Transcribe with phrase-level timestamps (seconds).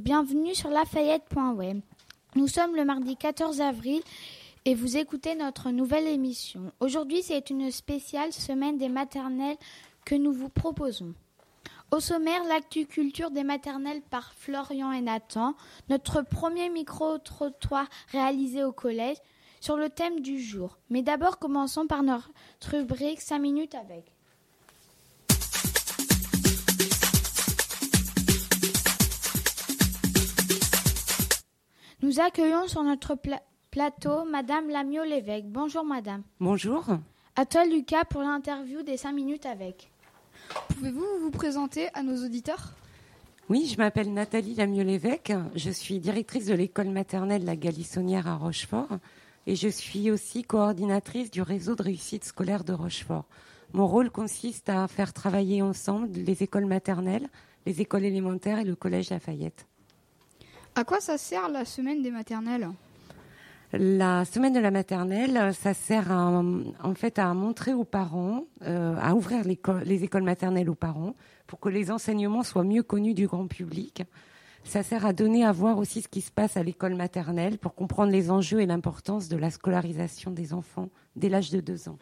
[0.00, 1.80] bienvenue sur lafayette.web.
[2.34, 4.00] Nous sommes le mardi 14 avril
[4.64, 6.72] et vous écoutez notre nouvelle émission.
[6.80, 9.58] Aujourd'hui, c'est une spéciale semaine des maternelles
[10.06, 11.12] que nous vous proposons.
[11.90, 15.54] Au sommaire, l'actu culture des maternelles par Florian et Nathan,
[15.90, 19.18] notre premier micro-trottoir réalisé au collège
[19.60, 20.78] sur le thème du jour.
[20.88, 22.32] Mais d'abord, commençons par notre
[22.70, 24.14] rubrique 5 minutes avec.
[32.02, 33.14] Nous accueillons sur notre
[33.70, 35.44] plateau Madame Lamio Lévesque.
[35.44, 36.22] Bonjour Madame.
[36.40, 36.86] Bonjour.
[37.36, 39.90] À toi Lucas pour l'interview des 5 minutes avec.
[40.68, 42.72] Pouvez-vous vous présenter à nos auditeurs?
[43.50, 45.34] Oui, je m'appelle Nathalie Lamio Lévesque.
[45.54, 48.98] Je suis directrice de l'école maternelle La Galissonnière à Rochefort
[49.46, 53.26] et je suis aussi coordinatrice du réseau de réussite scolaire de Rochefort.
[53.74, 57.28] Mon rôle consiste à faire travailler ensemble les écoles maternelles,
[57.66, 59.66] les écoles élémentaires et le collège Lafayette.
[60.74, 62.68] À quoi ça sert la semaine des maternelles?
[63.72, 69.14] La semaine de la maternelle, ça sert en fait à montrer aux parents, euh, à
[69.14, 71.14] ouvrir les écoles maternelles aux parents
[71.46, 74.02] pour que les enseignements soient mieux connus du grand public.
[74.64, 77.74] Ça sert à donner à voir aussi ce qui se passe à l'école maternelle pour
[77.74, 81.98] comprendre les enjeux et l'importance de la scolarisation des enfants dès l'âge de deux ans.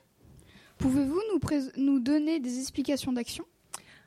[0.78, 1.40] Pouvez-vous nous,
[1.76, 3.44] nous donner des explications d'action?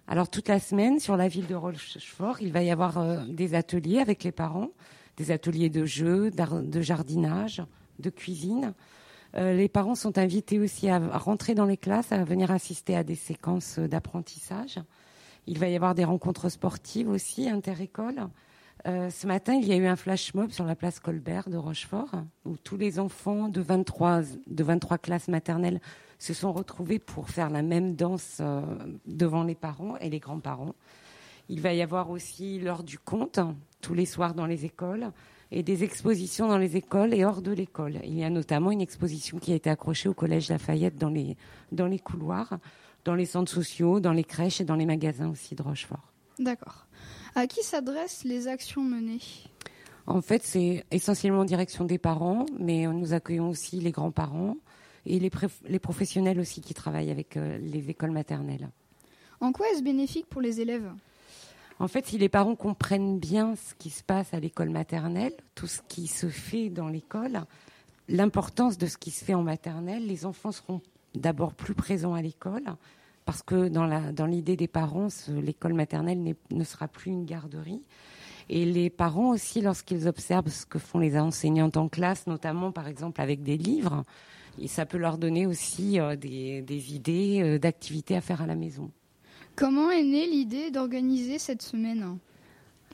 [0.08, 3.56] Alors toute la semaine sur la ville de Rochefort, il va y avoir euh, des
[3.56, 4.70] ateliers avec les parents,
[5.18, 7.64] des ateliers de jeux, de jardinage,
[8.00, 8.74] de cuisine.
[9.36, 13.04] Euh, les parents sont invités aussi à rentrer dans les classes, à venir assister à
[13.04, 14.80] des séquences d'apprentissage.
[15.48, 18.28] Il va y avoir des rencontres sportives aussi, inter-écoles.
[18.88, 21.58] Euh, ce matin, il y a eu un flash mob sur la place Colbert de
[21.58, 22.12] Rochefort,
[22.46, 25.80] où tous les enfants de 23, de 23 classes maternelles
[26.22, 28.62] se sont retrouvés pour faire la même danse euh,
[29.08, 30.76] devant les parents et les grands-parents.
[31.50, 33.40] Il va y avoir aussi l'heure du conte,
[33.82, 35.12] tous les soirs dans les écoles,
[35.50, 38.00] et des expositions dans les écoles et hors de l'école.
[38.04, 41.36] Il y a notamment une exposition qui a été accrochée au Collège Lafayette dans les,
[41.72, 42.60] dans les couloirs,
[43.04, 46.14] dans les centres sociaux, dans les crèches et dans les magasins aussi de Rochefort.
[46.38, 46.86] D'accord.
[47.34, 49.22] À qui s'adressent les actions menées?
[50.06, 54.58] En fait, c'est essentiellement en direction des parents, mais nous accueillons aussi les grands-parents,
[55.06, 55.32] et les,
[55.68, 58.70] les professionnels aussi qui travaillent avec euh, les écoles maternelles.
[59.40, 60.92] En quoi est-ce bénéfique pour les élèves?
[61.80, 65.66] En fait, si les parents comprennent bien ce qui se passe à l'école maternelle, tout
[65.66, 67.42] ce qui se fait dans l'école,
[68.08, 70.82] l'importance de ce qui se fait en maternelle, les enfants seront
[71.16, 72.76] d'abord plus présents à l'école,
[73.26, 77.82] parce que dans l'idée des parents, l'école maternelle ne sera plus une garderie.
[78.50, 82.88] Et les parents aussi, lorsqu'ils observent ce que font les enseignantes en classe, notamment par
[82.88, 84.04] exemple avec des livres,
[84.60, 88.56] et ça peut leur donner aussi euh, des, idées euh, d'activités à faire à la
[88.56, 88.92] maison.
[89.56, 92.18] Comment est née l'idée d'organiser cette semaine?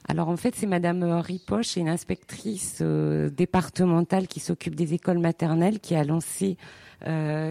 [0.08, 5.80] Alors en fait, c'est Madame Ripoche, une inspectrice euh, départementale qui s'occupe des écoles maternelles,
[5.80, 6.58] qui a lancé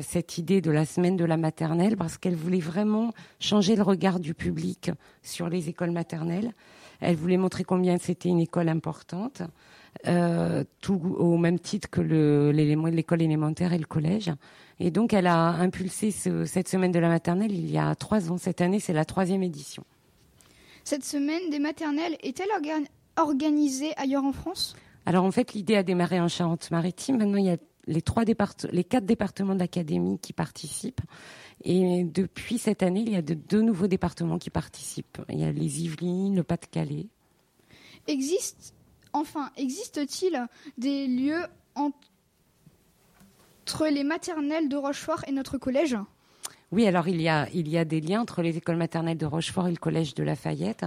[0.02, 4.18] cette idée de la semaine de la maternelle parce qu'elle voulait vraiment changer le regard
[4.18, 4.90] du public
[5.22, 6.52] sur les écoles maternelles.
[7.00, 9.42] Elle voulait montrer combien c'était une école importante.
[10.06, 14.30] Euh, tout au même titre que l'école élémentaire et le collège.
[14.78, 18.36] Et donc, elle a impulsé cette semaine de la maternelle il y a trois ans.
[18.36, 19.84] Cette année, c'est la troisième édition.
[20.84, 22.48] Cette semaine des maternelles est-elle
[23.16, 24.76] organisée ailleurs en France?
[25.06, 27.18] Alors, en fait, l'idée a démarré en Charente-Maritime.
[27.18, 31.00] Maintenant, il y a les, trois les quatre départements d'académie qui participent.
[31.64, 35.22] Et depuis cette année, il y a de, deux nouveaux départements qui participent.
[35.30, 37.06] Il y a les Yvelines, le Pas-de-Calais.
[38.06, 38.75] Existe
[39.16, 40.46] Enfin, existe-t-il
[40.76, 41.96] des lieux entre
[43.90, 45.96] les maternelles de Rochefort et notre collège?
[46.70, 47.46] Oui, alors il y, a,
[47.86, 50.84] des liens entre les écoles maternelles de Rochefort et le collège de Lafayette.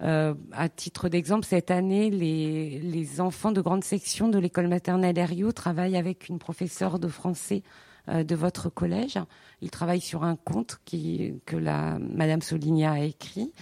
[0.00, 5.50] Euh, à titre d'exemple, cette année, les, enfants de grande section de l'école maternelle Herriot
[5.50, 7.64] travaillent avec une professeure de français
[8.08, 9.18] euh, de votre collège.
[9.60, 13.52] Ils travaillent sur un conte que la Madame Soligna a écrit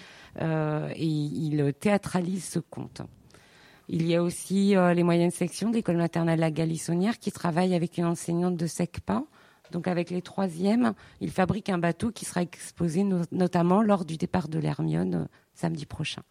[0.43, 3.01] euh, et ils théâtralisent ce conte.
[3.89, 7.75] Il y a aussi euh, les moyennes sections de l'école maternelle La Galissonnière qui travaillent
[7.75, 9.25] avec une enseignante de SECPA.
[9.73, 14.49] Donc avec les troisièmes, ils fabriquent un bateau qui sera exposé notamment lors du départ
[14.49, 16.23] de l'Hermione euh, samedi prochain.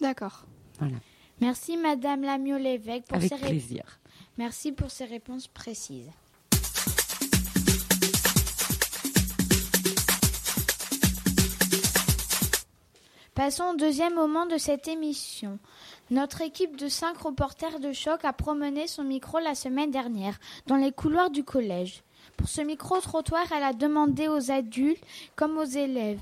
[0.00, 0.46] D'accord.
[0.78, 0.96] Voilà.
[1.40, 4.00] Merci Madame Lamieux-Lévesque pour avec plaisir.
[4.38, 6.10] Merci pour ces réponses précises.
[13.34, 15.58] Passons au deuxième moment de cette émission.
[16.10, 20.38] Notre équipe de cinq reporters de choc a promené son micro la semaine dernière
[20.68, 22.02] dans les couloirs du collège.
[22.36, 25.02] Pour ce micro-trottoir, elle a demandé aux adultes
[25.34, 26.20] comme aux élèves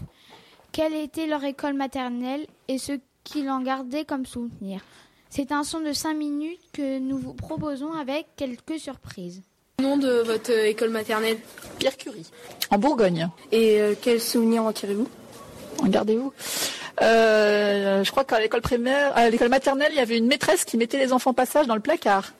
[0.73, 2.93] quelle était leur école maternelle et ce
[3.23, 4.81] qu'il en gardait comme souvenir.
[5.29, 9.43] C'est un son de 5 minutes que nous vous proposons avec quelques surprises.
[9.81, 11.39] Nom de votre école maternelle?
[11.79, 12.31] Pierre Curie.
[12.71, 13.29] En Bourgogne.
[13.53, 15.09] Et euh, quels souvenirs en tirez-vous?
[15.83, 16.33] Regardez-vous.
[17.03, 20.77] Euh, je crois qu'à l'école primaire, à l'école maternelle, il y avait une maîtresse qui
[20.77, 22.33] mettait les enfants passage dans le placard.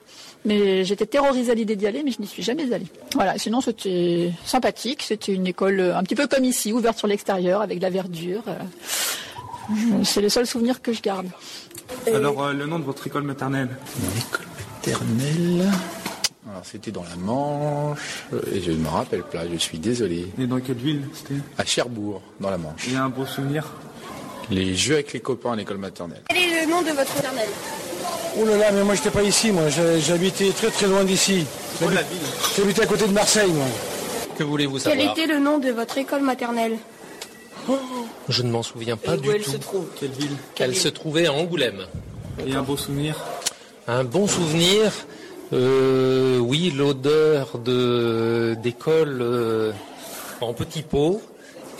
[0.45, 2.85] Mais j'étais terrorisée à l'idée d'y aller, mais je n'y suis jamais allée.
[3.15, 5.01] Voilà, sinon c'était sympathique.
[5.01, 8.43] C'était une école un petit peu comme ici, ouverte sur l'extérieur, avec de la verdure.
[10.03, 11.27] C'est le seul souvenir que je garde.
[12.07, 13.69] Alors, euh, le nom de votre école maternelle?
[13.99, 14.45] Mon école
[14.77, 15.71] maternelle.
[16.47, 20.27] Alors, c'était dans la Manche, et je ne me rappelle pas, je suis désolé.
[20.39, 21.01] Et dans quelle ville?
[21.13, 21.41] C'était?
[21.57, 22.85] À Cherbourg, dans la Manche.
[22.87, 23.65] Il y a un beau souvenir?
[24.51, 26.21] Les jeux avec les copains à l'école maternelle.
[26.29, 27.49] Quel est le nom de votre maternelle?
[28.37, 31.45] Oh là là, mais moi j'étais pas ici, moi j'habitais très très loin d'ici.
[32.57, 33.65] J'habitais à côté de Marseille, moi.
[34.37, 34.97] Que voulez-vous savoir?
[34.97, 36.77] Quel était le nom de votre école maternelle?
[38.29, 39.51] Je ne m'en souviens pas Et du où elle tout.
[39.51, 40.35] se trouve Quelle ville?
[40.59, 41.85] Elle se trouvait à Angoulême.
[42.45, 43.15] Et un beau souvenir?
[43.87, 44.91] Un bon souvenir,
[45.53, 49.71] euh, oui, l'odeur de d'école euh,
[50.41, 51.21] en petits pots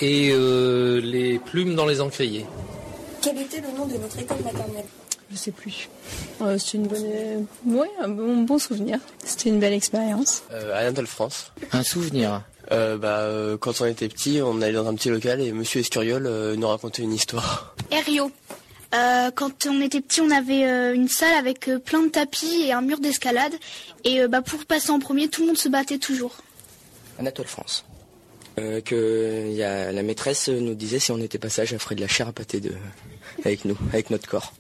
[0.01, 2.45] et euh, les plumes dans les encriers.
[3.21, 4.85] Quel était le nom de votre école maternelle?
[5.31, 5.89] Je sais plus.
[6.41, 8.99] Euh, c'est une bonne, euh, ouais, un bon, bon souvenir.
[9.23, 10.43] C'était une belle expérience.
[10.51, 11.51] Euh, Anatole France.
[11.71, 15.39] Un souvenir Euh, bah, euh, quand on était petit, on allait dans un petit local
[15.41, 17.75] et Monsieur Escuriol euh, nous racontait une histoire.
[17.91, 18.31] Rio.
[18.93, 22.63] Euh, quand on était petit, on avait euh, une salle avec euh, plein de tapis
[22.65, 23.53] et un mur d'escalade.
[24.03, 26.35] Et euh, bah, pour passer en premier, tout le monde se battait toujours.
[27.19, 27.83] Anatole France.
[28.57, 31.95] Euh, que y a, la maîtresse nous disait si on était pas sage, elle ferait
[31.95, 32.71] de la chair à pâté de,
[33.43, 34.53] avec nous, avec notre corps.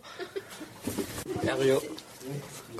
[1.59, 1.81] Rio.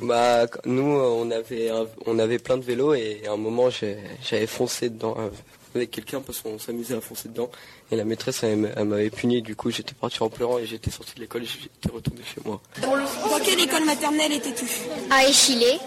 [0.01, 4.47] Bah, nous, on avait, un- on avait plein de vélos et à un moment, j'avais
[4.47, 5.29] foncé dedans euh,
[5.73, 7.50] avec quelqu'un parce qu'on s'amusait à foncer dedans.
[7.91, 9.41] Et la maîtresse, elle, m'avait puni.
[9.41, 12.41] Du coup, j'étais parti en pleurant et j'étais sorti de l'école et j'étais retourné chez
[12.44, 12.59] moi.
[12.81, 14.65] dans, quelle école maternelle étais-tu?
[15.09, 15.79] À Échillé,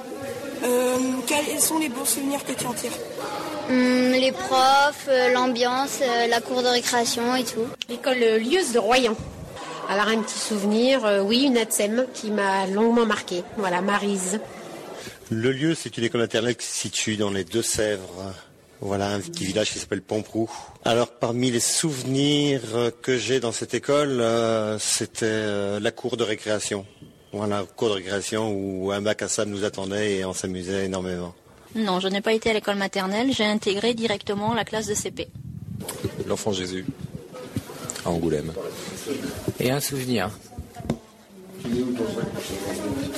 [0.64, 0.96] Euh,
[1.26, 2.90] Quels sont les bons souvenirs que tu en tires?
[3.70, 7.66] Les profs, euh, l'ambiance, euh, la cour de récréation et tout.
[7.88, 9.16] L'école Lieuse de Royan.
[9.88, 13.42] Alors un petit souvenir, euh, oui, une ATSEM qui m'a longuement marqué.
[13.56, 14.38] Voilà, Marise.
[15.30, 18.34] Le lieu, c'est une école maternelle qui se situe dans les Deux-Sèvres.
[18.80, 20.48] Voilà, un petit village qui s'appelle Pomprou.
[20.84, 22.62] Alors, parmi les souvenirs
[23.02, 26.86] que j'ai dans cette école, euh, c'était euh, la cour de récréation.
[27.32, 31.34] Voilà, cour de récréation où un bac à sable nous attendait et on s'amusait énormément.
[31.74, 35.28] Non, je n'ai pas été à l'école maternelle, j'ai intégré directement la classe de CP.
[36.26, 36.84] L'enfant Jésus.
[38.04, 38.52] À Angoulême.
[39.60, 40.30] Et un souvenir.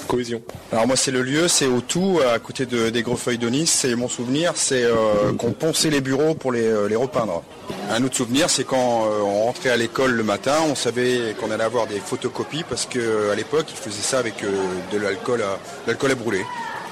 [0.09, 0.43] Cohésion.
[0.73, 3.71] Alors moi c'est le lieu, c'est au tout, à côté de, des Grefeuilles de Nice.
[3.71, 7.45] C'est mon souvenir, c'est euh, qu'on ponçait les bureaux pour les, euh, les repeindre.
[7.91, 11.51] Un autre souvenir, c'est quand euh, on rentrait à l'école le matin, on savait qu'on
[11.51, 14.51] allait avoir des photocopies parce que à l'époque ils faisaient ça avec euh,
[14.93, 16.45] de l'alcool à, l'alcool à brûler.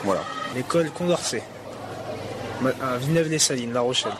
[0.05, 0.23] Voilà.
[0.55, 1.43] L'école Condorcet,
[2.83, 4.13] à Villeneuve-les-Salines, La Rochelle.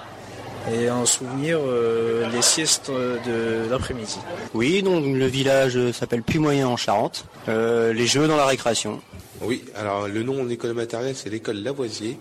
[0.73, 4.19] Et en souvenir, euh, les siestes de l'après-midi.
[4.53, 7.25] Oui, donc le village s'appelle Puy-Moyen en Charente.
[7.49, 9.01] Euh, les jeux dans la récréation.
[9.41, 12.19] Oui, alors le nom de l'école maternelle, c'est l'école Lavoisier,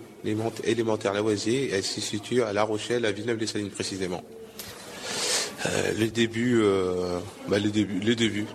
[0.64, 1.70] élémentaire Lavoisier.
[1.72, 4.22] Elle se situe à La Rochelle, à Villeneuve-les-Salines précisément.
[5.66, 7.18] Euh, les débuts, euh,
[7.48, 8.46] bah, les débuts, les débuts.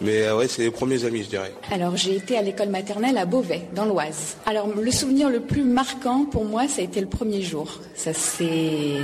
[0.00, 1.52] Mais euh, ouais, c'est les premiers amis, je dirais.
[1.70, 4.36] Alors j'ai été à l'école maternelle à Beauvais, dans l'Oise.
[4.46, 7.80] Alors le souvenir le plus marquant pour moi, ça a été le premier jour.
[7.94, 9.02] Ça s'est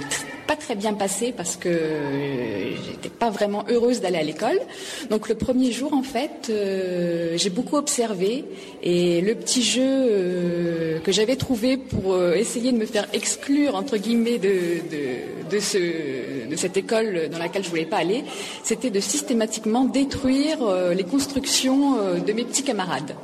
[0.52, 4.60] pas très bien passé parce que euh, j'étais pas vraiment heureuse d'aller à l'école.
[5.08, 8.44] Donc le premier jour, en fait, euh, j'ai beaucoup observé
[8.82, 13.96] et le petit jeu euh, que j'avais trouvé pour essayer de me faire exclure entre
[13.96, 14.56] guillemets de,
[14.92, 15.02] de,
[15.50, 18.22] de ce, de cette école dans laquelle je voulais pas aller,
[18.62, 20.58] c'était de systématiquement détruire
[20.94, 23.14] les constructions de mes petits camarades.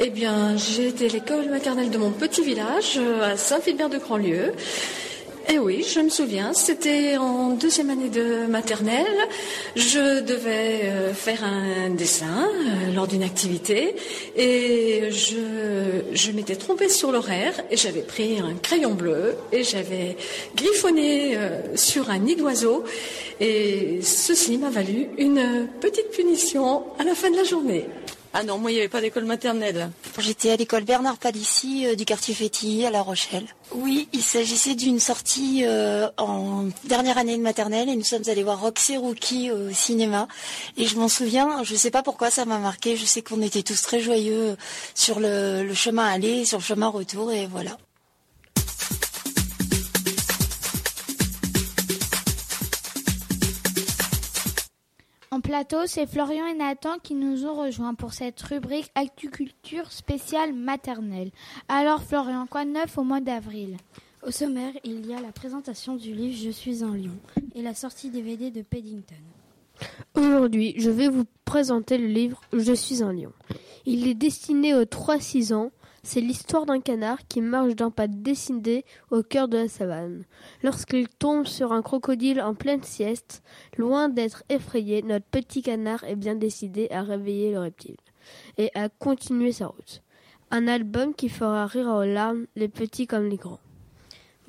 [0.00, 4.54] Eh bien, j'ai été l'école maternelle de mon petit village, à Saint-Philbert-de-Grandlieu.
[5.52, 9.04] Et oui, je me souviens, c'était en deuxième année de maternelle.
[9.74, 13.96] Je devais euh, faire un dessin euh, lors d'une activité
[14.36, 20.16] et je, je m'étais trompée sur l'horaire et j'avais pris un crayon bleu et j'avais
[20.54, 22.84] griffonné euh, sur un nid d'oiseau
[23.40, 27.86] et ceci m'a valu une petite punition à la fin de la journée.
[28.32, 29.90] Ah non, moi il n'y avait pas d'école maternelle.
[30.18, 33.46] J'étais à l'école Bernard Palissy euh, du quartier Fétilly à La Rochelle.
[33.72, 38.44] Oui, il s'agissait d'une sortie euh, en dernière année de maternelle et nous sommes allés
[38.44, 40.28] voir Roxy Rookie au cinéma.
[40.76, 43.42] Et je m'en souviens, je ne sais pas pourquoi ça m'a marqué, je sais qu'on
[43.42, 44.56] était tous très joyeux
[44.94, 47.78] sur le, le chemin aller, sur le chemin retour et voilà.
[55.50, 61.32] Plateau, c'est Florian et Nathan qui nous ont rejoints pour cette rubrique Agriculture spéciale maternelle.
[61.66, 63.76] Alors Florian, quoi de neuf au mois d'avril?
[64.24, 67.16] Au sommaire, il y a la présentation du livre Je suis un lion
[67.56, 69.16] et la sortie DVD de Paddington.
[70.14, 73.32] Aujourd'hui, je vais vous présenter le livre Je suis un lion.
[73.86, 75.72] Il est destiné aux 3-6 ans.
[76.02, 80.24] C'est l'histoire d'un canard qui marche d'un pas décidé au cœur de la savane.
[80.62, 83.42] Lorsqu'il tombe sur un crocodile en pleine sieste,
[83.76, 87.96] loin d'être effrayé, notre petit canard est bien décidé à réveiller le reptile
[88.56, 90.02] et à continuer sa route.
[90.50, 93.60] Un album qui fera rire aux larmes les petits comme les grands.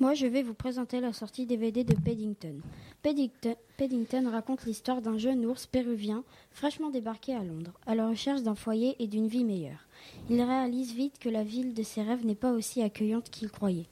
[0.00, 2.60] Moi, je vais vous présenter la sortie DVD de Paddington.
[3.02, 8.56] Paddington, raconte l'histoire d'un jeune ours péruvien fraîchement débarqué à Londres, à la recherche d'un
[8.56, 9.86] foyer et d'une vie meilleure.
[10.30, 13.86] Il réalise vite que la ville de ses rêves n'est pas aussi accueillante qu'il croyait.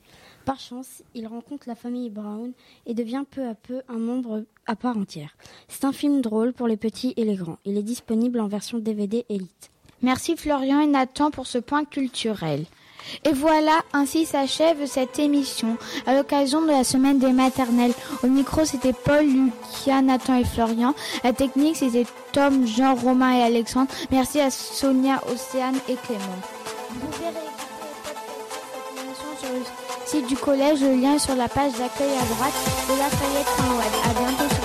[0.45, 2.51] Par chance, il rencontre la famille Brown
[2.85, 5.35] et devient peu à peu un membre à part entière.
[5.67, 7.59] C'est un film drôle pour les petits et les grands.
[7.65, 9.71] Il est disponible en version DVD Elite.
[10.01, 12.65] Merci Florian et Nathan pour ce point culturel.
[13.25, 17.93] Et voilà, ainsi s'achève cette émission à l'occasion de la semaine des maternelles.
[18.23, 20.93] Au micro, c'était Paul, Lucas, Nathan et Florian.
[21.23, 23.89] La technique, c'était Tom, Jean, Romain et Alexandre.
[24.11, 26.21] Merci à Sonia, Océane et Clément.
[26.89, 27.51] Vous pouvez réécouter
[28.03, 30.81] cette émission sur le site du collège.
[30.81, 32.53] Le lien est sur la page d'accueil à droite
[32.87, 34.60] de la À bientôt